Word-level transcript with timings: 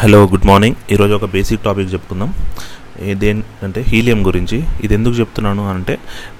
Hello 0.00 0.18
good 0.26 0.46
morning 0.46 0.74
ఈరోజు 0.92 1.12
ఒక 1.14 1.24
basic 1.24 1.60
topic 1.64 1.92
చెప్పుకుందాం 1.92 2.30
దేని 3.20 3.42
అంటే 3.62 3.84
హీలియం 3.88 4.26
గురించి. 4.26 4.64
ఇది 4.84 4.94
ఎందుకు 4.94 5.14
చెప్తున్నాను 5.14 5.62
అంటే 5.70 5.94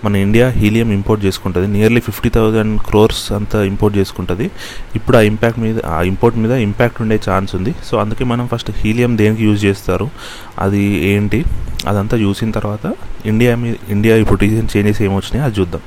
మన 0.05 0.17
ఇండియా 0.17 0.49
హీలియం 0.49 0.93
ఇంపోర్ట్ 0.93 1.25
చేసుకుంటుంది. 1.25 1.67
నియర్లీ 1.67 2.01
ఫిఫ్టీ 2.01 2.29
థౌజండ్ 2.29 2.81
క్రోర్స్ 2.81 3.33
అంతా 3.33 3.63
ఇంపోర్ట్ 3.65 3.99
చేసుకుంటుంది. 3.99 4.51
ఇప్పుడు 4.97 5.17
ఆ 5.17 5.21
ఇంపాక్ట్ 5.21 5.61
మీద 5.61 5.85
ఆ 5.85 6.03
ఇంపోర్ట్ 6.03 6.39
మీద 6.39 6.51
ఇంపాక్ట్ 6.51 7.01
ఉండే 7.03 7.21
ఛాన్స్ 7.29 7.55
ఉంది. 7.55 7.75
సో 7.85 7.97
అందుకే 7.97 8.25
మనం 8.25 8.49
ఫస్ట్ 8.53 8.71
హీలియం 8.77 9.19
దేనికి 9.19 9.45
యూజ్ 9.45 9.65
చేస్తారు? 9.65 10.11
అది 10.59 10.83
ఏంటి? 11.13 11.45
అదంతా 11.89 12.17
చూసిన 12.17 12.51
తర్వాత 12.51 12.95
ఇండియా 13.27 13.57
మీద 13.65 13.75
ఇండియా 13.89 14.17
ఇప్పుడు 14.17 14.41
రీసెంట్ 14.41 14.77
చేంజెస్ 14.77 15.03
ఏమొచ్చినాయి 15.03 15.45
అది 15.51 15.61
చూద్దాం. 15.61 15.83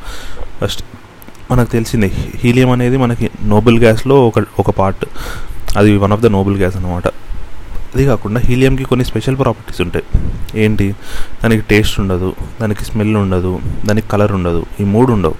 ఫస్ట్ 0.61 0.83
మనకు 1.51 1.71
తెలిసిందే 1.71 2.11
హీలియం 2.43 2.71
అనేది 2.71 2.97
మనకి 2.97 3.29
నోబెల్ 3.53 3.79
గ్యాస్లో 3.79 4.27
ఒక 4.27 4.45
ఒక 4.59 4.69
పార్ట్ 4.81 5.05
అది 5.77 5.97
one 5.97 6.11
of 6.11 6.21
the 6.21 6.25
noble 6.37 6.57
gas 6.57 6.75
అనమాట 6.75 7.07
అది 7.95 8.05
కాకుండా 8.05 8.41
హీలియంకి 8.45 8.83
కొన్ని 8.83 9.05
స్పెషల్ 9.05 9.37
ప్రాపర్టీస్ 9.37 9.81
ఉంటాయి. 9.81 10.05
ఏంటి? 10.63 10.95
దానికి 11.43 11.61
టేస్ట్ 11.69 11.99
ఉండదు 11.99 12.35
దానికి 12.61 12.83
స్మెల్ 12.83 13.15
ఉండదు 13.17 13.59
దానికి 13.85 14.09
కలర్ 14.09 14.31
ఉండదు 14.31 14.65
ఈ 14.79 14.83
మూడు 14.83 15.11
ఉండవు. 15.11 15.35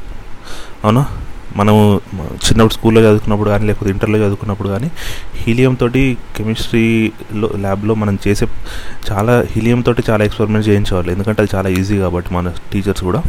అవునా? 0.83 1.07
మనము 1.55 2.01
చిన్నప్పుడు 2.17 2.73
స్కూల్లో 2.73 3.01
చదువుకున్నప్పుడు 3.01 3.49
కానీ 3.49 3.65
లేకపోతే 3.65 3.91
ఇంటర్లో 3.91 4.17
చదువుకున్నప్పుడు 4.17 4.69
కానీ 4.69 4.91
హీలియం 5.35 5.73
తోటి 5.73 6.17
కెమిస్ట్రీలో 6.37 7.49
ల్యాబ్లో 7.55 7.93
మనం 7.95 8.19
చేసే 8.27 8.47
చాలా 9.11 9.43
హీలియం 9.51 9.81
తోటి 9.81 10.03
చాలా 10.09 10.25
ఎక్స్పెరిమెంట్ 10.25 10.67
చేయించేవాళ్ళు. 10.67 11.11
ఎందుకంటే 11.11 11.41
అది 11.41 11.55
చాలా 11.55 11.69
ఈజీ 11.69 11.97
కాబట్టి 11.97 12.33
మన 12.33 12.53
టీచర్స్ 12.73 13.03
కూడా. 13.03 13.23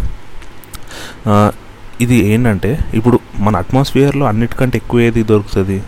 ఇది 2.00 2.16
ఏంటంటే 2.26 2.78
ఇప్పుడు 2.94 3.20
మన 3.38 3.56
అట్మాస్ఫియర్లో 3.56 4.26
అన్నిటికంటే 4.26 4.76
ఎక్కువ 4.76 5.00
ఏది 5.00 5.22
దొరుకుతుంది? 5.22 5.82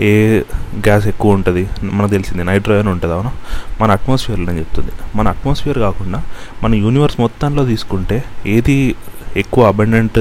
ఏ 0.00 0.40
గ్యాస్ 0.76 1.06
ఎక్కువ 1.06 1.32
ఉంటుంది? 1.32 1.68
మనకు 1.82 2.10
తెలిసింది 2.10 2.44
నైట్రోజన్ 2.44 2.88
ఉంటుంది 2.88 3.14
అవునా? 3.14 3.32
మన 3.80 3.90
అట్మాస్ఫియర్లో 3.90 4.52
చెప్తుంది. 4.52 4.92
మన 5.14 5.28
అట్మాస్ఫియర్ 5.28 5.78
కాకుండా 5.78 6.22
మన 6.62 6.74
యూనివర్స్ 6.74 7.20
మొత్తంలో 7.20 7.64
తీసుకుంటే 7.64 8.24
ఏది 8.46 8.94
ఎక్కువ 9.36 9.64
అబండెంట్ 9.66 10.18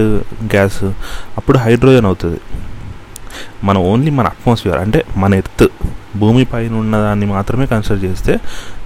గ్యాస్ 0.53 0.83
అప్పుడు 1.37 1.57
హైడ్రోజన్ 1.57 2.05
అవుతుంది. 2.05 2.39
మన 3.63 3.77
ఓన్లీ 3.77 4.11
మన 4.11 4.25
అట్మాస్ఫియర్ 4.25 4.77
అంటే 4.77 5.03
మన 5.17 5.33
ఎర్త్ 5.33 5.67
భూమి 6.17 6.45
పైన 6.45 6.73
ఉన్నదాన్ని 6.73 7.25
మాత్రమే 7.25 7.65
కన్సిడర్ 7.65 8.03
చేస్తే 8.03 8.37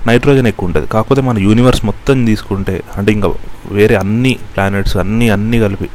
నైట్రోజన్ 0.07 0.47
ఎక్కువ 0.47 0.67
ఉంటుంది. 0.67 0.87
కాకపోతే 0.87 1.21
మన 1.21 1.37
యూనివర్స్ 1.37 1.85
మొత్తం 1.85 2.25
తీసుకుంటే 2.25 2.83
అంటే 2.97 3.11
ఇంకా 3.11 3.29
వేరే 3.71 3.95
అన్ని 3.95 4.39
ప్లానెట్స్ 4.55 4.97
అన్నీ 4.97 5.29
అన్నీ 5.29 5.59
కలిపి 5.59 5.89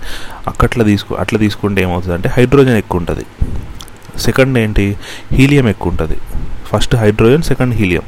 అక్కట్లా 0.47 0.85
తీసుకు 0.85 1.15
అట్లా 1.15 1.39
తీసుకుంటే 1.39 1.83
ఏమవుతుంది? 1.83 2.15
అంటే 2.15 2.29
హైడ్రోజన్ 2.29 2.77
ఎక్కువ 2.77 2.99
ఉంటుంది. 2.99 3.27
సెకండ్ 4.19 4.59
ఏంటి? 4.59 4.97
హీలియం 5.33 5.69
ఎక్కువ 5.69 5.91
ఉంటుంది. 5.91 6.17
First 6.67 6.97
hydrogen 6.97 7.43
second 7.43 7.75
helium. 7.75 8.03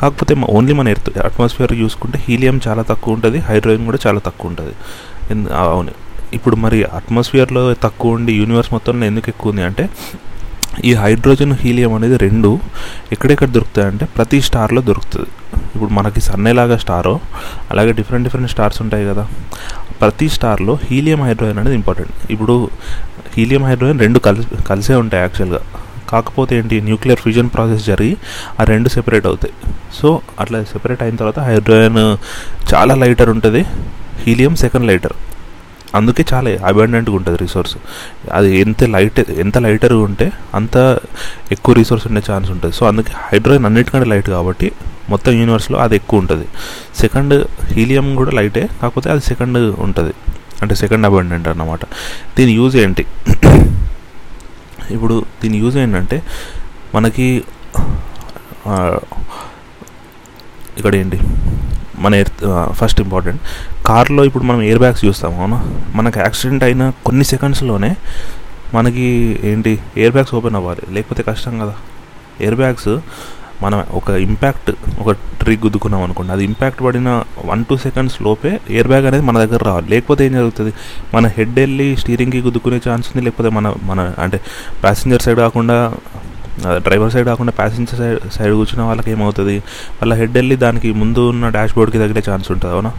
కాకపోతే 0.00 0.34
ఓన్లీ 0.34 0.72
మన 0.72 0.88
ఎర్త్ 0.88 1.18
అట్మాస్ఫియర్ 1.18 1.72
చూసుకుంటే 1.72 2.24
హీలియం 2.28 2.60
చాలా 2.68 2.82
తక్కువ 2.82 3.14
ఉంటుంది 3.14 3.38
హైడ్రోజన్ 3.38 3.84
కూడా 3.84 3.98
చాలా 4.06 4.18
తక్కువ 4.18 4.50
ఉంటుంది. 4.50 4.74
అవును. 5.52 5.90
ఇప్పుడు 6.32 6.56
మరి 6.56 6.84
అట్మాస్ఫియర్లో 6.84 7.74
తక్కువ 7.74 8.12
ఉండి 8.12 8.32
యూనివర్స్ 8.32 8.72
మొత్తంలో 8.72 9.06
ఎందుకు 9.06 9.28
ఎక్కువ 9.28 9.50
ఉంది 9.50 9.62
అంటే 9.62 9.88
ఈ 10.84 10.94
హైడ్రోజన్ 10.94 11.52
హీలియం 11.52 11.92
అనేది 11.94 12.16
రెండు 12.16 12.58
ఎక్కడెక్కడ 13.12 13.48
దొరుకుతాయి 13.48 13.88
అంటే 13.88 14.04
ప్రతి 14.04 14.40
స్టార్లో 14.40 14.82
దొరుకుతుంది. 14.82 15.28
ఇప్పుడు 15.74 15.90
మనకి 15.90 16.20
సన్నేలాగా 16.20 16.76
స్టారో 16.76 17.20
అలాగే 17.70 17.92
డిఫరెంట్ 17.92 18.24
డిఫరెంట్ 18.28 18.50
స్టార్స్ 18.50 18.82
ఉంటాయి 18.82 19.06
కదా. 19.06 19.28
ప్రతి 20.00 20.28
స్టార్లో 20.28 20.78
హీలియం 20.84 21.22
హైడ్రోజన్ 21.22 21.58
అనేది 21.58 21.74
ఇంపార్టెంట్ 21.74 22.32
ఇప్పుడు 22.32 22.70
హీలియం 23.32 23.64
హైడ్రోజన్ 23.64 24.00
రెండు 24.00 24.18
కలిసి 24.18 24.64
కలిసే 24.64 24.94
ఉంటాయి 24.94 25.20
యాక్చువల్గా. 25.20 25.60
కాకపోతే 26.08 26.58
ఏంటి 26.58 26.80
న్యూక్లియర్ 26.80 27.20
ఫ్యూజన్ 27.20 27.50
ప్రాసెస్ 27.54 27.86
జరిగి 27.86 28.16
ఆ 28.60 28.64
రెండు 28.64 28.88
సెపరేట్ 28.88 29.26
అవుతాయి. 29.26 29.54
సో 29.94 30.20
అట్లా 30.40 30.64
సెపరేట్ 30.64 31.02
అయిన 31.02 31.16
తర్వాత 31.16 31.38
హైడ్రోజన్ 31.38 32.16
చాలా 32.74 32.94
లైటర్ 32.94 33.30
ఉంటుంది 33.30 33.64
హీలియం 34.18 34.56
సెకండ్ 34.56 34.86
లైటర్. 34.86 35.12
అందుకే 35.94 36.24
చాలా 36.32 36.50
అబాండెంట్గా 36.66 37.16
ఉంటుంది 37.16 37.38
రిసోర్స్. 37.38 37.76
అది 38.32 38.60
ఎంత 38.60 38.84
లైట్ 38.84 39.30
ఎంత 39.30 39.58
లైటర్ 39.58 39.92
ఉంటే 39.92 40.32
అంత 40.54 40.98
ఎక్కువ 41.52 41.74
రిసోర్స్ 41.74 42.06
ఉండే 42.06 42.22
ఛాన్స్ 42.32 42.50
ఉంటుంది. 42.50 42.74
సో 42.74 42.86
అందుకే 42.86 43.12
హైడ్రోజన్ 43.16 43.64
అన్నిటికంటే 43.64 44.08
లైట్ 44.08 44.30
కాబట్టి 44.30 44.72
మొత్తం 45.10 45.32
యూనివర్స్లో 45.32 45.78
అది 45.78 45.94
ఎక్కువ 45.96 46.20
ఉంటుంది. 46.20 46.46
సెకండ్ 46.94 47.46
హీలియం 47.72 48.14
కూడా 48.14 48.30
లైటే 48.30 48.68
కాకపోతే 48.82 49.10
అది 49.10 49.20
సెకండ్ 49.20 49.58
ఉంటుంది. 49.58 50.14
అంటే 50.62 50.74
సెకండ్ 50.82 51.06
అబండెంట్ 51.08 51.48
అన్నమాట. 51.52 51.84
దీని 52.36 52.52
యూజ్ 52.60 52.76
ఏంటి? 52.84 53.04
ఇప్పుడు 54.96 55.14
దీని 55.42 55.56
యూజ్ 55.62 55.76
ఏంటంటే 55.82 56.18
మనకి 56.94 57.26
ఇక్కడ 60.78 60.94
ఏంటి? 61.00 61.18
మన 62.04 62.22
ఫస్ట్ 62.78 63.00
ఇంపార్టెంట్ 63.04 63.40
కార్లో 63.88 64.22
ఇప్పుడు 64.28 64.44
మనం 64.44 64.62
ఎయిర్ 64.68 64.80
బ్యాగ్స్ 64.84 65.02
చూస్తాం 65.04 65.34
అవునా? 65.40 65.58
మనకు 65.98 66.18
యాక్సిడెంట్ 66.20 66.64
అయిన 66.68 66.82
కొన్ని 67.06 67.24
సెకండ్స్లోనే 67.32 67.90
మనకి 68.74 69.06
ఏంటి? 69.50 69.72
ఎయిర్ 69.96 70.14
బ్యాగ్స్ 70.16 70.34
ఓపెన్ 70.38 70.56
అవ్వాలి. 70.60 70.84
లేకపోతే 70.94 71.22
కష్టం 71.30 71.54
కదా. 71.62 71.74
ఎయిర్ 72.40 72.58
బ్యాగ్స్ 72.62 72.90
మనం 73.62 73.84
ఒక 73.92 74.10
ఇంపాక్ట్ 74.10 74.70
ఒక 74.98 75.10
ట్రీ 75.10 75.56
గుద్దుకున్నాం 75.56 76.02
అనుకోండి 76.02 76.32
అది 76.32 76.44
ఇంపాక్ట్ 76.44 76.82
పడిన 76.82 77.24
వన్ 77.44 77.64
టూ 77.64 77.76
సెకండ్స్ 77.76 78.22
లోపే 78.22 78.60
ఎయిర్ 78.70 78.88
బ్యాగ్ 78.88 79.06
అనేది 79.06 79.24
మన 79.24 79.38
దగ్గర 79.38 79.64
రావాలి. 79.64 79.88
లేకపోతే 79.90 80.26
ఏం 80.26 80.32
జరుగుతుంది? 80.32 80.72
మన 81.14 81.26
హెడ్ 81.26 81.58
వెళ్ళి 81.58 81.96
స్టీరింగ్కి 81.96 82.40
గుద్దుకునే 82.40 82.80
ఛాన్స్ 82.88 83.08
ఉంది 83.08 83.24
లేకపోతే 83.24 83.48
మన 83.48 83.74
మన 83.82 84.14
అంటే 84.18 84.40
ప్యాసింజర్ 84.82 85.22
సైడ్ 85.22 85.38
కాకుండా 85.38 85.92
డ్రైవర్ 86.76 87.12
సైడ్ 87.12 87.26
కాకుండా 87.26 87.52
ప్యాసింజర్ 87.52 87.98
సైడ్ 87.98 88.32
సైడ్ 88.32 88.54
కూర్చున్న 88.54 88.82
వాళ్ళకి 88.82 89.10
ఏమవుతుంది? 89.10 89.58
వాళ్ళ 90.00 90.14
హెడ్ 90.14 90.32
వెళ్ళి 90.32 90.56
దానికి 90.56 90.92
ముందు 90.92 91.18
ఉన్న 91.18 91.48
డాష్ 91.48 91.74
బోర్డ్కి 91.74 91.98
తగిలే 91.98 92.22
ఛాన్స్ 92.30 92.52
ఉంటుంది 92.52 92.74
అవునా? 92.74 92.92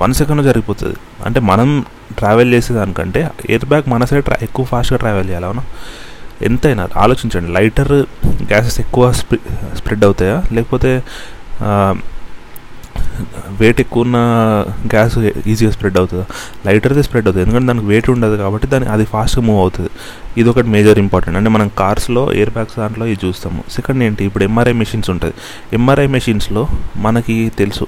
వన్ 0.00 0.14
సెకండ్లో 0.14 0.44
జరిగిపోతుంది. 0.44 0.96
అంటే 1.26 1.40
మనం 1.40 1.84
ట్రావెల్ 2.18 2.54
చేసేదానికంటే 2.54 3.30
ఎయిర్ 3.50 3.64
బ్యాగ్ 3.64 3.90
మన 3.90 4.04
సైడ్ 4.04 4.24
ట్రా 4.24 4.36
ఎక్కువ 4.42 4.64
ఫాస్ట్గా 4.64 4.98
ట్రావెల్ 4.98 5.28
చేయాలి 5.28 5.46
అవునా? 5.46 5.62
ఎంతైనా 6.44 6.88
ఆలోచించండి. 6.96 7.52
లైటర్ 7.52 7.92
గ్యాసెస్ 8.42 8.80
ఎక్కువ 8.80 9.12
స్ప్రెడ్ 9.12 10.04
అవుతాయా? 10.04 10.42
లేకపోతే 10.52 11.02
వెయిట్ 13.60 13.80
ఎక్కువ 13.80 14.02
ఉన్న 14.02 14.16
గ్యాస్ 14.86 15.18
ఈజీగా 15.46 15.70
స్ప్రెడ్ 15.70 15.98
అవుతుందా? 15.98 16.24
లైటర్దే 16.66 17.02
స్ప్రెడ్ 17.02 17.26
అవుతుంది. 17.26 17.44
ఎందుకంటే 17.46 17.66
దానికి 17.66 17.86
వెయిట్ 17.86 18.10
ఉండదు 18.10 18.36
కాబట్టి 18.36 18.66
దాని 18.66 18.86
అది 18.86 19.04
ఫాస్ట్గా 19.04 19.44
మూవ్ 19.44 19.60
అవుతుంది. 19.60 19.90
ఇది 20.36 20.48
ఒకటి 20.48 20.68
మేజర్ 20.68 20.98
ఇంపార్టెంట్ 20.98 21.36
అంటే 21.38 21.50
మనం 21.50 21.70
కార్స్లో 21.78 22.32
ఎయిర్ 22.32 22.50
బ్యాగ్స్ 22.50 22.78
దాంట్లో 22.78 23.06
ఇది 23.06 23.26
చూస్తాము. 23.26 23.64
సెకండ్ 23.72 24.04
ఏంటి? 24.04 24.24
ఇప్పుడు 24.24 24.44
ఎంఆర్ఐ 24.44 24.72
మెషిన్స్ 24.72 25.10
ఉంటుంది. 25.10 25.34
ఎంఆర్ఐ 25.72 26.06
మెషిన్స్లో 26.06 26.68
మనకి 26.96 27.52
తెలుసు. 27.58 27.86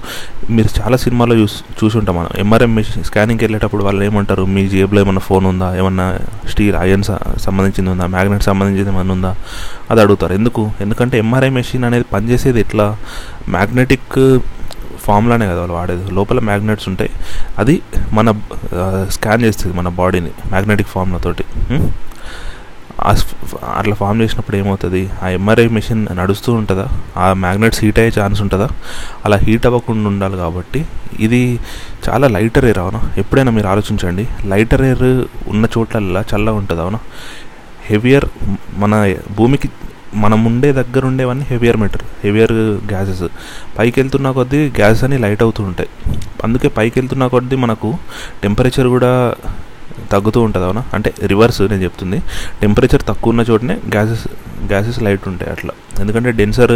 మీరు 0.50 0.80
చాలా 0.80 0.96
సినిమాల్లో 0.96 1.36
చూసి 1.36 1.84
చూసి 1.84 1.98
ఉంటాం 1.98 2.16
మనం 2.16 2.28
ఎంఆర్ఐ 2.38 2.66
మెషిన్ 2.66 3.04
స్కానింగ్కి 3.04 3.44
వెళ్ళేటప్పుడు 3.44 3.84
వాళ్ళు 3.84 4.04
ఏమంటారు? 4.04 4.44
మీ 4.44 4.68
జేబులో 4.68 5.00
ఏమైనా 5.00 5.18
ఫోన్ 5.18 5.46
ఉందా? 5.46 5.76
ఏమన్నా 5.76 6.18
స్టీల్ 6.48 6.76
ఐరన్ 6.76 7.04
సంబంధించింది 7.38 7.90
ఉందా? 7.90 8.06
మ్యాగ్నెట్ 8.06 8.42
సంబంధించింది 8.42 8.90
ఏమైనా 8.90 9.12
ఉందా? 9.12 9.36
అది 9.90 10.00
అడుగుతారు. 10.00 10.34
ఎందుకు? 10.34 10.72
ఎందుకంటే 10.80 11.18
ఎంఆర్ఐ 11.18 11.48
మెషిన్ 11.48 11.84
అనేది 11.84 12.04
పనిచేసేది 12.12 12.60
ఎట్లా? 12.60 12.96
మ్యాగ్నెటిక్ 13.48 14.40
ఫామ్లానే 15.06 15.46
కదా 15.50 15.58
వాళ్ళు 15.60 15.76
వాడేది. 15.78 16.04
లోపల 16.18 16.38
మ్యాగ్నెట్స్ 16.48 16.88
ఉంటాయి. 16.88 17.10
అది 17.58 17.76
మన 18.12 18.28
స్కాన్ 19.08 19.42
చేస్తుంది 19.42 19.76
మన 19.76 19.88
బాడీని 20.00 20.32
మ్యాగ్నెటిక్ 20.50 20.88
ఫామ్లతోటి 20.88 21.44
అట్లా 23.78 23.94
ఫామ్ 24.00 24.18
చేసినప్పుడు 24.22 24.56
ఏమవుతుంది? 24.56 25.00
ఆ 25.22 25.28
ఎంఆర్ఐ 25.28 25.64
మెషిన్ 25.68 26.02
నడుస్తూ 26.18 26.50
ఉంటుందా? 26.52 26.86
ఆ 27.16 27.32
మ్యాగ్నెట్స్ 27.44 27.80
హీట్ 27.84 27.98
అయ్యే 27.98 28.12
ఛాన్స్ 28.20 28.40
ఉంటుందా? 28.42 28.68
అలా 29.24 29.36
హీట్ 29.36 29.66
అవ్వకుండా 29.66 30.08
ఉండాలి 30.08 30.36
కాబట్టి 30.36 30.80
ఇది 31.20 31.40
చాలా 32.08 32.26
లైటర్ 32.36 32.64
ఎయిర్ 32.64 32.78
అవునా? 32.78 33.00
ఎప్పుడైనా 33.16 33.52
మీరు 33.56 33.68
ఆలోచించండి. 33.72 34.24
లైటర్ 34.44 34.82
ఎయిర్ 34.82 35.04
ఉన్న 35.48 35.64
చోట్లల్లా 35.78 36.22
చల్లగా 36.32 36.56
ఉంటుంది 36.56 36.80
అవునా? 36.80 37.00
హెవియర్ 37.86 38.26
మన 38.74 39.14
భూమికి 39.36 39.68
మనం 40.14 40.44
ఉండే 40.44 40.72
దగ్గర 40.72 41.06
ఉండేవన్నీ 41.06 41.44
హెవియర్ 41.44 41.76
మెటర్ 41.76 42.02
హెవియర్ 42.24 42.52
గ్యాసెస్. 42.92 43.22
పైకి 43.78 44.00
వెళ్తున్న 44.00 44.30
కొద్దీ 44.30 44.68
గ్యాస్ 44.68 45.04
అని 45.04 45.18
లైట్ 45.18 45.42
అవుతూ 45.42 45.62
ఉంటాయి. 45.62 45.88
అందుకే 46.44 46.68
పైకి 46.68 47.00
వెళ్తున్న 47.00 47.26
కొద్దీ 47.26 47.56
మనకు 47.56 47.98
టెంపరేచర్ 48.42 48.86
కూడా 48.86 49.34
తగ్గుతూ 50.12 50.40
ఉంటుంది 50.40 50.66
అవునా? 50.66 50.84
అంటే 50.94 51.14
రివర్స్ 51.26 51.60
నేను 51.60 51.82
చెప్తుంది. 51.82 52.22
టెంపరేచర్ 52.60 53.02
తక్కువ 53.02 53.30
ఉన్న 53.30 53.44
చోటనే 53.50 53.74
గ్యాసెస్ 53.74 54.28
గ్యాసెస్ 54.66 55.02
లైట్ 55.02 55.28
ఉంటాయి 55.28 55.50
అట్లా. 55.50 55.70
ఎందుకంటే 56.00 56.30
డెన్సర్ 56.30 56.72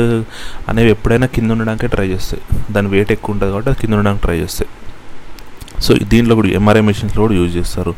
అనేవి 0.69 0.91
ఎప్పుడైనా 0.91 1.27
కింద 1.27 1.51
ఉండడానికే 1.51 1.87
ట్రై 1.87 2.09
చేస్తాయి. 2.09 2.43
దాని 2.73 2.89
వెయిట్ 2.89 3.13
ఎక్కువ 3.13 3.33
ఉంటుంది 3.33 3.53
కాబట్టి 3.53 3.71
అది 3.71 3.81
కింద 3.81 3.95
ఉండడానికి 3.95 4.25
ట్రై 4.25 4.39
చేస్తాయి. 4.39 4.71
సో 5.83 5.95
దీంట్లో 5.95 6.35
కూడా 6.35 6.49
ఎంఆర్ఐ 6.49 6.81
మెషిన్స్లో 6.81 7.23
కూడా 7.23 7.35
యూజ్ 7.35 7.57
చేస్తారు. 7.57 7.95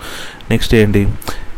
నెక్స్ట్ 0.51 0.75
ఏంటి? 0.75 1.09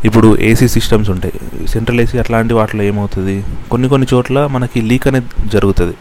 ఇప్పుడు 0.05 0.37
ఏసీ 0.41 0.69
సిస్టమ్స్ 0.69 1.11
ఉంటాయి. 1.11 1.67
సెంట్రల్ 1.69 2.01
ఏసీ 2.01 2.19
అట్లాంటి 2.19 2.55
వాటిలో 2.55 2.83
ఏమవుతుంది? 2.83 3.45
కొన్ని 3.71 3.89
కొన్ని 3.89 4.15
చోట్ల 4.15 4.47
మనకి 4.47 4.81
లీక్ 4.81 5.07
అనేది 5.07 5.49
జరుగుతుంది. 5.49 5.95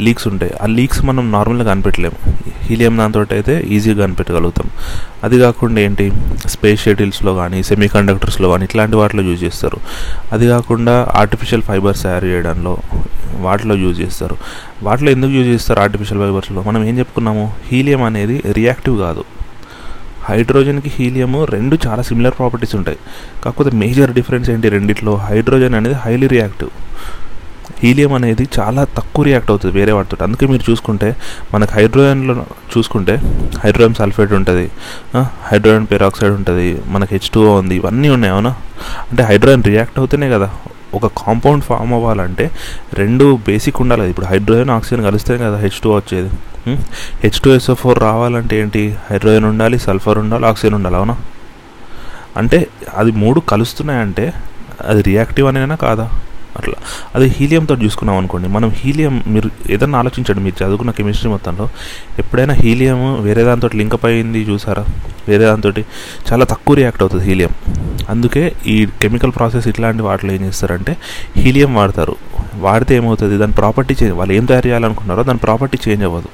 లీక్స్ 0.00 0.28
ఉంటాయి. 0.28 0.52
ఆ 0.62 0.66
లీక్స్ 0.66 1.04
మనం 1.04 1.32
నార్మల్గా 1.32 1.74
కనిపెట్టలేము. 1.74 2.34
హీలియం 2.62 2.98
దాంతో 2.98 3.26
అయితే 3.32 3.60
ఈజీగా 3.60 4.06
కనిపెట్టగలుగుతాం. 4.06 4.70
అది 5.24 5.38
కాకుండా 5.38 5.80
ఏంటి? 5.80 6.12
స్పేస్ 6.46 6.84
షటిల్స్లో 6.84 7.34
కానీ 7.34 7.62
సెమీ 7.62 7.88
కండక్టర్స్లో 7.88 8.50
కానీ 8.50 8.64
ఇట్లాంటి 8.64 8.96
వాటిలో 8.96 9.22
యూజ్ 9.22 9.44
చేస్తారు. 9.44 9.76
అది 10.32 10.48
కాకుండా 10.48 11.08
ఆర్టిఫిషియల్ 11.14 11.62
ఫైబర్స్ 11.62 12.02
తయారు 12.02 12.26
చేయడంలో 12.26 12.78
వాటిలో 13.36 13.74
యూజ్ 13.74 14.00
చేస్తారు. 14.00 14.36
వాటిలో 14.82 15.10
ఎందుకు 15.10 15.30
యూజ్ 15.30 15.48
చేస్తారు 15.48 15.80
ఆర్టిఫిషియల్ 15.80 16.22
ఫైబర్స్లో 16.22 16.62
మనం 16.62 16.84
ఏం 16.84 16.98
చెప్పుకున్నాము? 16.98 17.54
హీలియం 17.72 18.02
అనేది 18.02 18.42
రియాక్టివ్ 18.52 18.98
కాదు. 18.98 19.24
హైడ్రోజన్కి 20.28 20.90
హీలియము 20.96 21.40
రెండు 21.54 21.74
చాలా 21.86 22.02
సిమిలర్ 22.08 22.34
ప్రాపర్టీస్ 22.40 22.74
ఉంటాయి. 22.80 22.98
కాకపోతే 23.44 23.70
మేజర్ 23.82 24.12
డిఫరెన్స్ 24.18 24.48
ఏంటి 24.54 24.68
రెండిట్లో? 24.76 25.14
హైడ్రోజన్ 25.28 25.76
అనేది 25.80 25.98
హైలీ 26.04 26.28
రియాక్టివ్ 26.36 26.72
హీలియం 27.82 28.12
అనేది 28.16 28.44
చాలా 28.56 28.82
తక్కువ 28.96 29.22
రియాక్ట్ 29.28 29.50
అవుతుంది 29.52 29.72
వేరే 29.78 29.92
వాటితో. 29.96 30.16
అందుకే 30.26 30.46
మీరు 30.52 30.64
చూసుకుంటే 30.70 31.08
మనకు 31.52 31.72
హైడ్రోజన్లో 31.76 32.34
చూసుకుంటే 32.72 33.14
హైడ్రోజన్ 33.62 33.96
సల్ఫేట్ 34.00 34.32
ఉంటుంది 34.38 34.66
హైడ్రోజన్ 35.50 35.86
పెరాక్సైడ్ 35.92 36.34
ఉంటుంది 36.40 36.66
మనకి 36.94 37.12
హెచ్ 37.16 37.30
టూ 37.36 37.42
ఉంది 37.60 37.74
ఇవన్నీ 37.80 38.10
ఉన్నాయి 38.16 38.32
అవునా? 38.36 38.52
అంటే 39.10 39.22
హైడ్రోజన్ 39.30 39.64
రియాక్ట్ 39.70 39.98
అవుతేనే 40.02 40.28
కదా 40.34 40.48
ఒక 40.98 41.06
కాంపౌండ్ 41.22 41.64
ఫామ్ 41.68 41.92
అవ్వాలంటే 41.96 42.44
రెండు 43.00 43.26
బేసిక్ 43.48 43.80
ఉండాలి 43.84 44.06
ఇప్పుడు 44.12 44.28
హైడ్రోజన్ 44.32 44.72
ఆక్సిజన్ 44.76 45.02
కలిస్తేనే 45.08 45.42
కదా 45.48 45.58
హెచ్ 45.64 45.80
టూ 45.84 45.90
వచ్చేది. 45.98 46.30
H 47.22 47.40
two 47.40 47.50
S O 47.50 47.74
four 47.74 47.98
రావాలంటే 47.98 48.60
ఏంటి? 48.60 48.96
హైడ్రోజన్ 49.10 49.44
ఉండాలి 49.44 49.78
సల్ఫర్ 49.78 50.18
ఉండాలి 50.18 50.46
ఆక్సిజన్ 50.46 50.74
ఉండాలి 50.74 50.96
అవునా? 50.96 51.16
అంటే 52.36 52.68
అది 52.94 53.12
మూడు 53.12 53.40
కలుస్తున్నాయంటే 53.40 54.32
అది 54.84 55.02
రియాక్టివ్ 55.02 55.48
అనేనా 55.48 55.74
కాదా? 55.74 56.10
అట్లా. 56.56 56.74
అది 57.14 57.26
హీలియంతో 57.28 57.74
చూసుకున్నాం 57.74 58.18
అనుకోండి 58.18 58.48
మనం 58.48 58.68
హీలియం 58.68 59.22
మీరు 59.26 59.50
ఏదన్నా 59.70 59.98
ఆలోచించండి 59.98 60.40
మీరు 60.40 60.64
చదువుకున్న 60.64 60.90
కెమిస్ట్రీ 60.90 61.30
మొత్తంలో. 61.30 61.68
ఎప్పుడైనా 62.18 62.54
హీలియం 62.54 63.22
వేరే 63.22 63.44
దాంతో 63.44 63.70
లింకప్ 63.74 64.06
అయింది 64.06 64.38
చూసారా? 64.38 64.84
వేరే 65.28 65.44
దాంతో 65.44 65.70
చాలా 66.32 66.44
తక్కువ 66.44 66.76
రియాక్ట్ 66.76 67.02
అవుతుంది 67.02 67.24
హీలియం. 67.24 67.50
అందుకే 68.08 68.52
ఈ 68.66 68.86
కెమికల్ 69.02 69.32
ప్రాసెస్ 69.36 69.68
ఇట్లాంటి 69.68 70.02
వాటిలో 70.02 70.32
ఏం 70.32 70.44
చేస్తారంటే 70.44 70.96
హీలియం 71.36 71.74
వాడతారు. 71.74 72.16
వాడితే 72.54 72.96
ఏమవుతుంది? 72.96 73.36
దాని 73.36 73.52
ప్రాపర్టీ 73.52 73.94
చేంజ్ 74.02 74.14
వాళ్ళు 74.14 74.34
ఏం 74.34 74.44
తయారు 74.44 74.66
చేయాలనుకున్నారో 74.66 75.22
దాని 75.22 75.38
ప్రాపర్టీ 75.38 75.78
చేంజ్ 75.88 76.04
అవ్వదు. 76.04 76.28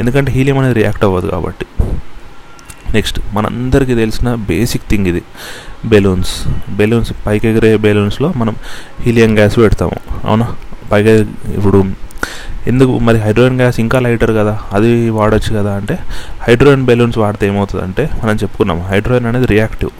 ఎందుకంటే 0.00 0.32
హీలియం 0.32 0.58
అనేది 0.58 0.74
రియాక్ట్ 0.74 1.04
అవ్వదు 1.04 1.26
కాబట్టి. 1.26 1.66
నెక్స్ట్ 2.94 3.18
మనందరికీ 3.34 3.94
తెలిసిన 3.94 4.34
బేసిక్ 4.34 4.86
థింగ్ 4.90 5.06
ఇది. 5.06 5.22
బెలూన్స్ 5.86 6.32
బెలూన్స్ 6.70 7.12
పైకి 7.26 7.48
ఎగిరే 7.48 7.76
బెలూన్స్లో 7.76 8.32
మనం 8.36 8.56
హీలియం 9.00 9.38
గ్యాస్ 9.38 9.58
పెడతాము. 9.58 9.96
అవునా? 10.24 10.46
పైకి 10.92 11.14
ఇప్పుడు 11.58 11.78
ఎందుకు 12.66 12.98
మరి 12.98 13.18
హైడ్రోజన్ 13.18 13.60
గ్యాస్ 13.60 13.80
ఇంకా 13.80 13.98
లైటర్ 13.98 14.30
కదా? 14.30 14.60
అది 14.72 15.10
వాడచ్చు 15.10 15.50
కదా 15.58 15.74
అంటే 15.74 15.98
హైడ్రోజన్ 16.40 16.84
బెలూన్స్ 16.84 17.18
వాడితే 17.18 17.46
ఏమవుతుంది 17.46 17.84
అంటే 17.84 18.10
మనం 18.24 18.34
చెప్పుకున్నాం 18.34 18.80
హైడ్రోజన్ 18.90 19.26
అనేది 19.26 19.46
రియాక్టివ్ 19.46 19.90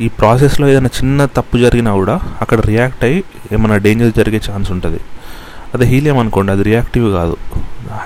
ఈ 0.00 0.08
ప్రాసెస్లో 0.08 0.68
ఏదైనా 0.68 0.90
చిన్న 0.98 1.24
తప్పు 1.24 1.56
జరిగినా 1.58 1.92
కూడా 1.94 2.20
అక్కడ 2.40 2.60
రియాక్ట్ 2.60 3.04
అయ్యి 3.04 3.24
ఏమైనా 3.52 3.76
డేంజర్ 3.76 4.12
జరిగే 4.12 4.40
ఛాన్స్ 4.50 4.70
ఉంటుంది. 4.72 5.00
అదే 5.74 5.84
హీలియం 5.84 6.18
అనుకోండి 6.18 6.52
అది 6.52 6.62
రియాక్టివ్ 6.62 7.12
కాదు. 7.12 7.36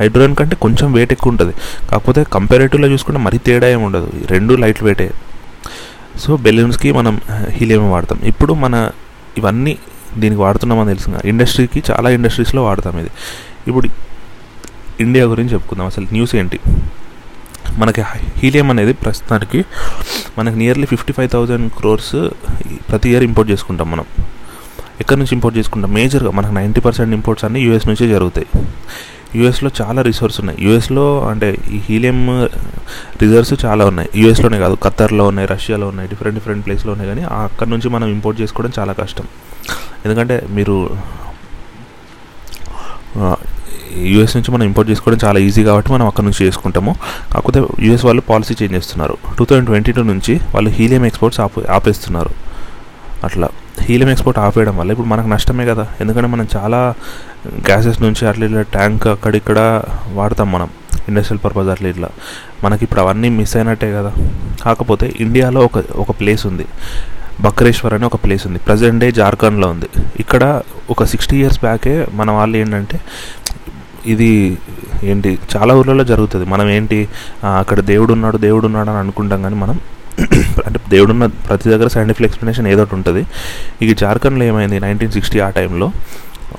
హైడ్రోజన్ 0.00 0.36
కంటే 0.36 0.56
కొంచెం 0.56 0.92
వెయిట్ 0.92 1.12
ఎక్కువ 1.12 1.30
ఉంటుంది. 1.30 1.52
కాకపోతే 1.90 2.24
కంపారేటివ్లో 2.24 2.88
చూసుకుంటే 2.88 3.20
మరీ 3.20 3.38
తేడా 3.38 3.68
ఏమి 3.68 3.84
ఉండదు. 3.84 4.12
రెండు 4.26 4.54
లైట్ 4.54 4.82
వెయిటే 4.82 5.10
సో 6.18 6.36
బెలూన్స్కి 6.36 6.92
మనం 6.92 7.20
హీలియం 7.48 7.90
వాడతాం. 7.90 8.18
ఇప్పుడు 8.24 8.52
మన 8.52 8.90
ఇవన్నీ 9.38 9.78
దీనికి 10.18 10.40
వాడుతున్నామని 10.40 10.96
తెలుసు 10.96 11.26
ఇండస్ట్రీకి 11.26 11.82
చాలా 11.90 12.10
ఇండస్ట్రీస్లో 12.10 12.64
వాడతాం 12.64 12.98
ఇది. 12.98 13.10
ఇప్పుడు 13.68 13.88
ఇండియా 15.00 15.24
గురించి 15.24 15.52
చెప్పుకుందాం. 15.52 15.86
అసలు 15.86 16.06
న్యూస్ 16.12 16.34
ఏంటి? 16.34 16.60
మనకి 17.76 18.02
హీలియం 18.38 18.70
అనేది 18.70 18.92
ప్రస్తుతానికి 18.92 19.64
మనకి 20.38 20.56
nearly 20.56 20.86
fifty 20.86 21.12
five 21.12 21.30
thousand 21.30 21.72
crores 21.72 22.28
ప్రతి 22.90 23.10
ఇయర్ 23.10 23.22
ఇంపోర్ట్ 23.22 23.52
చేసుకుంటాం 23.52 23.90
మనం. 23.90 24.04
ఎక్కడి 25.00 25.18
నుంచి 25.18 25.34
ఇంపోర్ట్ 25.34 25.58
చేసుకుంటాం? 25.58 25.94
మేజర్గా 25.94 26.30
మనకు 26.30 26.52
నైంటీ 26.52 26.80
పర్సెంట్ 26.80 27.14
ఇంపోర్ట్స్ 27.14 27.44
అన్నీ 27.44 27.60
యూఎస్ 27.60 27.88
నుంచే 27.88 28.08
జరుగుతాయి. 28.08 28.46
యూఎస్లో 29.36 29.70
చాలా 29.82 30.02
రిసోర్స్ 30.02 30.40
ఉన్నాయి. 30.40 30.64
యూఎస్లో 30.64 31.20
అంటే 31.28 31.58
ఈ 31.70 31.78
హీలియం 31.78 32.48
రిజర్వ్స్ 33.22 33.64
చాలా 33.64 33.86
ఉన్నాయి. 33.86 34.10
యూఎస్లోనే 34.16 34.58
కాదు 34.58 34.78
ఖత్తర్లో 34.82 35.26
ఉన్నాయి 35.26 35.48
రష్యాలో 35.48 35.88
ఉన్నాయి 35.88 36.08
డిఫరెంట్ 36.08 36.38
డిఫరెంట్ 36.38 36.66
ప్లేస్లో 36.66 36.92
ఉన్నాయి 36.92 37.10
కానీ 37.10 37.22
అక్కడ 37.22 37.68
నుంచి 37.68 37.88
మనం 37.88 38.08
ఇంపోర్ట్ 38.08 38.40
చేసుకోవడం 38.40 38.72
చాలా 38.78 38.92
కష్టం. 38.92 39.24
ఎందుకంటే 40.04 40.46
మీరు 40.50 40.96
యూఎస్ 43.96 44.36
నుంచి 44.36 44.50
మనం 44.50 44.62
ఇంపోర్ట్ 44.62 44.90
చేసుకోవడం 44.90 45.28
చాలా 45.28 45.38
ఈజీ 45.38 45.64
కాబట్టి 45.64 45.92
మనం 45.92 46.06
అక్కడ 46.06 46.24
నుంచి 46.24 46.46
చేసుకుంటాము. 46.46 46.96
కాకపోతే 47.32 47.64
యూఎస్ 47.80 48.04
వాళ్ళు 48.04 48.22
పాలసీ 48.22 48.54
చేంజ్ 48.62 48.74
చేస్తున్నారు. 48.74 49.16
టూ 49.38 49.44
థౌజండ్ 49.44 49.66
ట్వంటీ 49.66 49.92
టూ 49.92 50.02
నుంచి 50.02 50.40
వాళ్ళు 50.54 50.70
హీలియం 50.70 51.06
ఎక్స్పోర్ట్స్ 51.06 51.40
ఆపే 51.40 51.72
ఆపేస్తున్నారు. 51.72 52.30
అట్లా. 53.24 53.48
హీలియం 53.82 54.10
ఎక్స్పోర్ట్ 54.10 54.38
ఆపేయడం 54.38 54.76
వల్ల 54.76 54.90
ఇప్పుడు 54.90 55.06
మనకు 55.06 55.28
నష్టమే 55.28 55.66
కదా. 55.66 55.86
ఎందుకంటే 56.00 56.28
మనం 56.28 56.48
చాలా 56.56 56.94
గ్యాసెస్ 57.48 58.02
నుంచి 58.02 58.28
అట్లా 58.28 58.46
ఇట్లా 58.46 58.62
ట్యాంక్ 58.62 59.06
అక్కడిక్కడ 59.06 59.82
వాడతాం 60.12 60.52
మనం 60.52 60.68
ఇండస్ట్రియల్ 61.08 61.44
పర్పస్ 61.44 61.68
అట్లా 61.68 61.88
ఇట్లా. 61.88 62.08
మనకి 62.64 62.84
ఇప్పుడు 62.84 63.00
అవన్నీ 63.00 63.28
మిస్ 63.28 63.56
అయినట్టే 63.56 63.92
కదా. 63.92 64.12
కాకపోతే 64.64 65.12
ఇండియాలో 65.20 65.60
ఒక 65.60 65.78
ఒక 65.96 66.10
ప్లేస్ 66.20 66.46
ఉంది. 66.46 66.66
బక్రేశ్వర్ 67.40 67.94
అనే 67.94 68.06
ఒక 68.06 68.16
ప్లేస్ 68.24 68.46
ఉంది. 68.46 68.58
ప్రజెంట్ 68.58 69.00
డే 69.00 69.12
జార్ఖండ్లో 69.12 69.68
ఉంది. 69.68 69.86
ఇక్కడ 70.20 70.62
ఒక 70.90 71.04
సిక్స్టీ 71.04 71.36
ఇయర్స్ 71.36 71.60
బ్యాకే 71.60 72.06
మన 72.12 72.30
వాళ్ళు 72.30 72.56
ఏంటంటే 72.56 73.00
ఇది 74.06 74.58
ఏంటి 75.02 75.38
చాలా 75.56 75.74
ఊర్లలో 75.74 76.04
జరుగుతుంది. 76.04 76.46
మనం 76.46 76.68
ఏంటి 76.70 77.08
అక్కడ 77.58 77.80
దేవుడు 77.80 78.12
ఉన్నాడు 78.12 78.36
దేవుడు 78.36 78.66
ఉన్నాడు 78.66 78.90
అని 78.90 78.98
అనుకుంటాం 78.98 79.42
కానీ 79.42 79.54
మనం 79.54 79.80
అంటే 80.66 80.78
దేవుడున్న 80.88 81.26
ప్రతి 81.26 81.70
దగ్గర 81.70 81.88
సైంటిఫిక్ 81.88 82.26
ఎక్స్ప్లెనేషన్ 82.26 82.66
ఏదో 82.66 82.82
ఒకటి 82.82 82.94
ఉంటుంది. 82.94 83.26
ఇక 83.82 83.98
జార్ఖండ్లో 83.98 84.44
ఏమైంది? 84.44 84.80
నైన్టీన్ 84.80 85.12
సిక్స్టీ 85.12 85.40
ఆ 85.40 85.50
టైంలో 85.50 85.92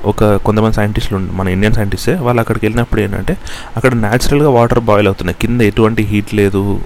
ఒక 0.06 0.36
కొంతమంది 0.36 0.76
సైంటిస్టులు 0.76 1.18
మన 1.34 1.48
ఇండియన్ 1.48 1.76
సైంటిస్టే 1.76 2.14
వాళ్ళు 2.16 2.40
అక్కడికి 2.42 2.66
వెళ్ళినప్పుడు 2.66 3.02
ఏంటంటే 3.02 3.38
అక్కడ 3.78 3.94
న్యాచురల్గా 3.94 4.50
వాటర్ 4.50 4.80
బాయిల్ 4.80 5.08
అవుతున్నాయి. 5.08 5.38
కింద 5.42 5.62
ఎటువంటి 5.62 6.04
హీట్ 6.04 6.34
లేదు. 6.36 6.80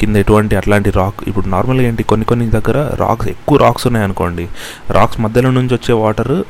కింద 0.00 0.16
ఎటువంటి 0.16 0.56
అట్లాంటి 0.56 0.90
రాక్ 0.90 1.28
ఇప్పుడు 1.28 1.46
నార్మల్గా 1.48 1.86
ఏంటి? 1.88 2.02
కొన్ని 2.02 2.26
కొన్ని 2.26 2.50
దగ్గర 2.50 2.90
రాక్స్ 2.94 3.28
ఎక్కువ 3.28 3.58
రాక్స్ 3.58 3.86
ఉన్నాయనుకోండి 3.86 4.48
రాక్స్ 4.90 5.20
మధ్యలో 5.20 5.50
నుంచి 5.50 5.74
వచ్చే 5.74 5.94
వాటర్ 5.94 6.44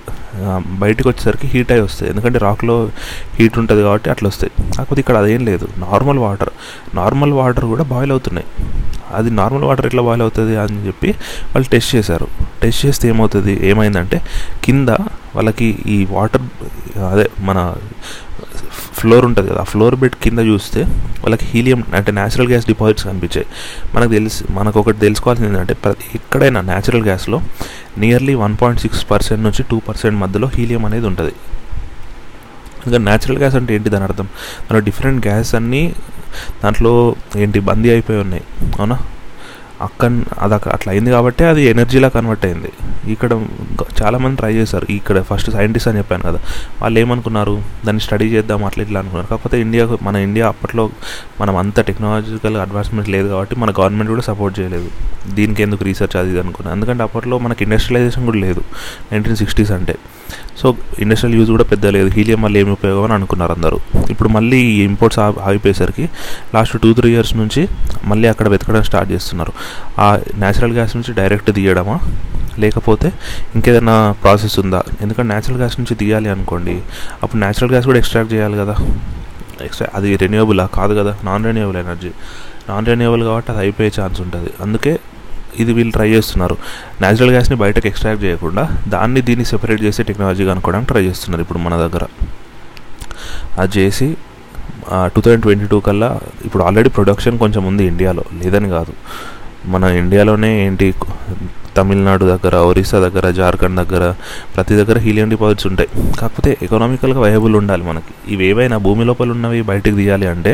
బయటకు 0.78 1.08
వచ్చేసరికి 1.08 1.46
హీట్ 1.46 1.72
అయి 1.72 1.80
వస్తాయి. 1.80 2.10
ఎందుకంటే 2.10 2.38
రాక్లో 2.38 2.88
హీట్ 3.34 3.58
ఉంటుంది 3.58 3.82
కాబట్టి 3.82 4.10
అట్లా 4.10 4.28
వస్తాయి. 4.28 4.52
కాకపోతే 4.78 5.00
ఇక్కడ 5.00 5.16
అదేం 5.16 5.44
లేదు. 5.44 5.68
నార్మల్ 5.78 6.18
వాటర్ 6.18 6.50
నార్మల్ 6.94 7.32
వాటర్ 7.32 7.64
కూడా 7.64 7.84
బాయిల్ 7.84 8.10
అవుతున్నాయి. 8.10 8.46
అది 9.12 9.30
నార్మల్ 9.30 9.64
వాటర్ 9.64 9.86
ఎట్లా 9.86 10.02
బాయిల్ 10.02 10.22
అవుతుంది 10.22 10.56
అని 10.56 10.86
చెప్పి 10.86 11.10
వాళ్ళు 11.52 11.68
టెస్ట్ 11.70 11.94
చేశారు. 11.96 12.28
టెస్ట్ 12.62 12.86
చేస్తే 12.86 13.08
ఏమవుతుంది? 13.08 13.54
ఏమైందంటే 13.68 14.20
కింద 14.64 14.88
వాళ్ళకి 15.36 15.78
ఈ 15.86 16.06
వాటర్ 16.10 16.42
అదే 17.12 17.26
మన 17.40 17.58
ఫ్లోర్ 18.98 19.24
ఉంటుంది 19.24 19.50
కదా 19.50 19.60
ఆ 19.60 19.64
ఫ్లోర్ 19.64 19.94
బెడ్ 19.94 20.14
కింద 20.14 20.38
చూస్తే 20.38 20.80
వాళ్ళకి 21.22 21.44
హీలియం 21.44 21.84
అంటే 21.94 22.12
న్యాచురల్ 22.12 22.48
గ్యాస్ 22.48 22.66
డిపాజిట్స్ 22.66 23.04
కనిపించాయి. 23.04 23.46
మనకు 23.94 24.10
తెలిసి 24.10 24.44
మనకు 24.50 24.80
ఒకటి 24.80 24.98
తెలుసుకోవాల్సింది 24.98 25.50
ఏంటంటే 25.50 25.74
ప్రతి 25.74 26.06
ఎక్కడైనా 26.14 26.60
natural 26.60 27.02
గ్యాస్లో 27.02 27.40
nearly 27.98 28.34
one 28.34 28.56
point 28.62 28.80
six 28.80 29.10
percent 29.10 29.42
నుంచి 29.42 29.62
టూ 29.70 29.78
పర్సెంట్ 29.88 30.16
మధ్యలో 30.20 30.48
హీలియం 30.56 30.84
అనేది 30.84 31.06
ఉంటుంది. 31.06 31.32
ఇంకా 32.86 32.98
న్యాచురల్ 32.98 33.38
గ్యాస్ 33.38 33.54
అంటే 33.54 33.74
ఏంటి 33.74 33.88
దాని 33.88 34.04
అర్థం? 34.04 34.28
మన 34.70 34.78
డిఫరెంట్ 34.78 35.26
గ్యాస్ 35.26 35.54
అన్నీ 35.54 35.94
దాంట్లో 36.64 37.14
ఏంటి 37.36 37.60
బందీ 37.60 37.90
అయిపోయి 37.90 38.20
ఉన్నాయి. 38.20 38.42
అవునా? 38.78 38.98
అక్కడ 39.80 40.20
అది 40.38 40.54
అట్లా 40.54 40.92
అయింది 40.92 41.10
కాబట్టి 41.10 41.44
అది 41.44 41.62
ఎనర్జీలా 41.62 42.08
కన్వర్ట్ 42.08 42.44
అయింది. 42.44 42.72
ఇక్కడ 43.12 43.46
చాలామంది 44.02 44.36
ట్రై 44.36 44.54
చేశారు. 44.54 44.92
ఇక్కడ 44.92 45.22
ఫస్ట్ 45.22 45.50
సైంటిస్ట్ 45.50 45.88
అని 45.88 45.98
చెప్పాను 45.98 46.22
కదా. 46.22 46.38
వాళ్ళు 46.82 47.00
ఏమనుకున్నారు? 47.00 47.62
దాన్ని 47.86 48.00
స్టడీ 48.00 48.24
చేద్దాం 48.24 48.64
అట్లా 48.64 48.84
ఇట్లా 48.84 49.00
అనుకున్నారు. 49.00 49.26
కాకపోతే 49.26 49.60
ఇండియా 49.60 49.88
మన 50.02 50.16
ఇండియా 50.16 50.48
అప్పట్లో 50.48 50.90
మనం 51.40 51.56
అంత 51.56 51.80
టెక్నాలజికల్ 51.80 52.56
అడ్వాన్స్మెంట్ 52.56 53.08
లేదు 53.08 53.28
కాబట్టి 53.28 53.56
మన 53.56 53.70
గవర్నమెంట్ 53.70 54.08
కూడా 54.08 54.22
సపోర్ట్ 54.22 54.60
చేయలేదు. 54.60 54.90
దీనికి 55.34 55.62
ఎందుకు 55.62 55.84
రీసెర్చ్ 55.84 56.20
అది 56.20 56.30
ఇది 56.30 56.40
అనుకున్నాను 56.40 56.76
ఎందుకంటే 56.76 57.02
అప్పట్లో 57.02 57.38
మనకి 57.38 57.64
ఇండస్ట్రియలైజేషన్ 57.64 58.24
కూడా 58.24 58.38
లేదు. 58.38 58.60
నైన్టీన్ 59.12 59.36
సిక్స్టీస్ 59.36 59.70
అంటే. 59.70 59.94
సో 60.58 60.76
ఇండస్ట్రియల్ 60.98 61.38
యూజ్ 61.38 61.50
కూడా 61.50 61.64
పెద్ద 61.64 61.86
లేదు. 61.86 62.08
హీలియం 62.08 62.42
వల్ల 62.42 62.56
ఏమి 62.56 62.70
ఉపయోగం 62.70 63.04
అని 63.04 63.12
అనుకున్నారు 63.12 63.52
అందరూ. 63.52 63.78
ఇప్పుడు 64.10 64.28
మళ్ళీ 64.28 64.56
ఈ 64.56 64.82
ఇంపోర్ట్స్ 64.82 65.18
ఆగిపోయేసరికి 65.18 66.08
లాస్ట్ 66.54 66.78
టూ 66.78 66.92
త్రీ 66.92 67.10
ఇయర్స్ 67.12 67.36
నుంచి 67.36 67.68
మళ్ళీ 68.04 68.28
అక్కడ 68.28 68.48
వెతకడం 68.48 68.82
స్టార్ట్ 68.82 69.12
చేస్తున్నారు. 69.12 69.52
ఆ 69.98 70.18
న్యాచురల్ 70.38 70.72
గ్యాస్ 70.72 70.96
నుంచి 70.96 71.14
డైరెక్ట్ 71.14 71.54
తీయడమా? 71.54 71.98
లేకపోతే 72.58 73.12
ఇంకేదైనా 73.54 74.14
ప్రాసెస్ 74.22 74.58
ఉందా? 74.58 74.82
ఎందుకంటే 75.00 75.28
న్యాచురల్ 75.28 75.58
గ్యాస్ 75.58 75.80
నుంచి 75.80 75.94
తీయాలి 75.94 76.28
అనుకోండి 76.28 76.80
అప్పుడు 77.22 77.38
న్యాచురల్ 77.38 77.70
గ్యాస్ 77.70 77.86
కూడా 77.86 77.98
ఎక్స్ట్రాక్ట్ 77.98 78.32
చేయాలి 78.32 78.56
కదా. 78.56 78.76
ఎక్స్ట్రా 79.62 79.88
అది 79.94 80.16
రెన్యూవబులా 80.16 80.66
కాదు 80.66 80.94
కదా. 80.94 81.16
Non 81.24 81.44
renewable 81.44 81.76
energy 81.76 82.10
non 82.68 82.86
renewable 82.86 83.24
కాబట్టి 83.24 83.50
అది 83.52 83.60
అయిపోయే 83.60 83.92
ఛాన్స్ 84.00 84.20
ఉంటుంది. 84.20 84.50
అందుకే 84.60 84.98
ఇది 85.62 85.72
వీళ్ళు 85.72 85.92
ట్రై 85.96 86.08
చేస్తున్నారు. 86.10 86.56
న్యాచురల్ 87.02 87.32
గ్యాస్ని 87.34 87.56
బయటకు 87.64 87.86
ఎక్స్ట్రాక్ట్ 87.90 88.24
చేయకుండా 88.24 88.64
దాన్ని 88.94 89.20
దీన్ని 89.28 89.46
సెపరేట్ 89.52 89.82
చేసే 89.86 90.02
టెక్నాలజీ 90.10 90.44
కనుక్కోవడానికి 90.50 90.90
ట్రై 90.92 91.04
చేస్తున్నారు 91.08 91.42
ఇప్పుడు 91.46 91.62
మన 91.66 91.76
దగ్గర. 91.84 92.04
అది 93.62 93.72
చేసి 93.78 94.08
టూ 95.14 95.20
థౌజండ్ 95.24 95.42
ట్వంటీ 95.46 95.66
టూ 95.72 95.78
కల్లా 95.88 96.08
ఇప్పుడు 96.46 96.62
ఆల్రెడీ 96.68 96.90
ప్రొడక్షన్ 96.96 97.36
కొంచెం 97.44 97.62
ఉంది 97.70 97.84
ఇండియాలో 97.92 98.24
లేదని 98.42 98.68
కాదు. 98.76 98.92
మన 99.72 99.84
ఇండియాలోనే 100.02 100.50
ఏంటి 100.66 100.86
తమిళనాడు 101.76 102.24
దగ్గర 102.30 102.54
ఒరిస్సా 102.68 102.98
దగ్గర 103.04 103.26
జార్ఖండ్ 103.30 103.76
దగ్గర 103.80 104.04
ప్రతి 104.54 104.74
దగ్గర 104.78 104.98
హీలియం 104.98 105.28
డిపాజిట్స్ 105.32 105.66
ఉంటాయి. 105.66 105.90
కాకపోతే 106.20 106.50
ఎకనామికల్గా 106.62 107.20
వయబుల్ 107.26 107.56
ఉండాలి 107.60 107.84
మనకి. 107.90 108.12
ఇవి 108.32 108.44
ఏవైనా 108.48 108.78
భూమి 108.86 109.04
లోపల 109.10 109.30
ఉన్నవి 109.36 109.60
బయటకు 109.70 109.96
తీయాలి 110.00 110.26
అంటే 110.26 110.52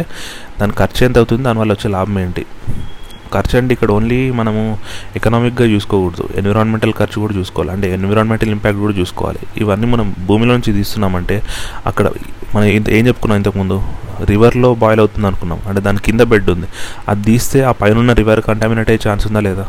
దాని 0.60 0.72
ఖర్చు 0.72 1.00
ఎంత 1.06 1.16
అవుతుంది 1.22 1.42
దానివల్ల 1.48 1.72
వచ్చే 1.76 1.90
లాభం 1.96 2.18
ఏంటి? 2.24 2.44
ఖర్చు 3.33 3.59
అంటే 3.59 3.73
ఇక్కడ 3.73 3.90
ఓన్లీ 3.90 4.30
మనము 4.30 4.78
ఎకనామిక్గా 5.16 5.68
చూసుకోకూడదు. 5.68 6.28
ఎన్విరాన్మెంటల్ 6.37 6.92
ఖర్చు 6.92 7.21
కూడా 7.21 7.35
చూసుకోవాలి. 7.35 7.73
అంటే 7.73 7.92
ఎన్విరాన్మెంటల్ 7.92 8.50
ఇంపాక్ట్ 8.50 8.80
కూడా 8.80 8.92
చూసుకోవాలి. 8.92 9.38
ఇవన్నీ 9.56 9.87
మనం 9.87 10.14
భూమిలో 10.26 10.52
నుంచి 10.52 10.73
తీస్తున్నామంటే 10.73 11.42
అక్కడ 11.87 12.11
మనం 12.54 12.64
ఇంత 12.64 12.90
ఏం 12.90 13.06
చెప్పుకున్నాం 13.06 13.37
ఇంతకుముందు 13.37 13.83
రివర్లో 14.25 14.75
బాయిల్ 14.75 15.00
అవుతుంది 15.00 15.26
అనుకున్నాం. 15.26 15.61
అంటే 15.68 15.80
దాని 15.80 15.99
కింద 15.99 16.21
బెడ్ 16.21 16.50
ఉంది. 16.50 16.66
అది 17.09 17.23
తీస్తే 17.23 17.62
ఆ 17.62 17.73
పైన 17.73 17.99
ఉన్న 17.99 18.12
రివర్ 18.12 18.40
కంటామినేట్ 18.40 18.90
అయ్యే 18.90 19.11
ఛాన్స్ 19.11 19.26
ఉందా 19.26 19.40
లేదా? 19.40 19.66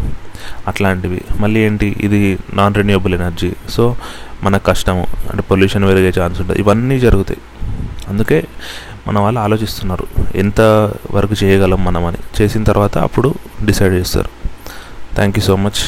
అట్లాంటివి. 0.68 1.22
మళ్ళీ 1.40 1.60
ఏంటి? 1.60 1.96
ఇది 2.02 2.38
నాన్ 2.54 2.74
రెన్యూవబుల్ 2.74 3.14
ఎనర్జీ 3.14 3.52
సో 3.70 3.96
మనకు 4.44 4.66
కష్టము. 4.66 5.08
అంటే 5.32 5.44
పొల్యూషన్ 5.52 5.84
పెరిగే 5.84 6.14
ఛాన్స్ 6.22 6.42
ఉంటుంది. 6.42 6.60
ఇవన్నీ 6.60 7.00
జరుగుతాయి. 7.00 7.40
అందుకే 8.10 8.44
మన 9.08 9.20
వాళ్ళు 9.20 9.40
ఆలోచిస్తున్నారు. 9.40 10.08
ఎంత 10.36 10.62
వరకు 11.12 11.36
చేయగలం 11.44 11.86
మనం 11.86 12.06
అని 12.06 12.18
చేసిన 12.42 12.64
తర్వాత 12.64 12.98
అప్పుడు 12.98 13.34
డిసైడ్ 13.66 13.94
చేస్తారు. 13.94 14.30
Thank 15.16 15.40
you 15.40 15.44
so 15.46 15.56
much 15.56 15.82